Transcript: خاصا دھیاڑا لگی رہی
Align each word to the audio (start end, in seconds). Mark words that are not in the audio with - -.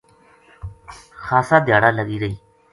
خاصا 1.25 1.57
دھیاڑا 1.67 1.89
لگی 1.97 2.17
رہی 2.21 2.35